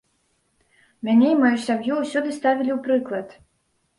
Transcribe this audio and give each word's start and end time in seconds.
Мяне 1.09 1.27
і 1.33 1.35
маю 1.41 1.51
сям'ю 1.65 1.93
ўсюды 1.99 2.29
ставілі 2.39 2.71
ў 2.77 2.79
прыклад. 2.87 3.27